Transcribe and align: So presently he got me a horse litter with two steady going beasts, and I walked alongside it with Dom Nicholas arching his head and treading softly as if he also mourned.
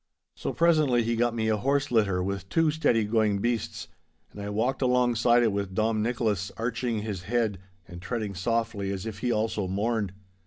So 0.33 0.51
presently 0.51 1.03
he 1.03 1.15
got 1.15 1.35
me 1.35 1.47
a 1.47 1.57
horse 1.57 1.91
litter 1.91 2.23
with 2.23 2.49
two 2.49 2.71
steady 2.71 3.03
going 3.03 3.37
beasts, 3.37 3.87
and 4.31 4.41
I 4.41 4.49
walked 4.49 4.81
alongside 4.81 5.43
it 5.43 5.51
with 5.51 5.75
Dom 5.75 6.01
Nicholas 6.01 6.51
arching 6.57 7.03
his 7.03 7.21
head 7.25 7.59
and 7.87 8.01
treading 8.01 8.33
softly 8.33 8.89
as 8.91 9.05
if 9.05 9.19
he 9.19 9.31
also 9.31 9.67
mourned. 9.67 10.13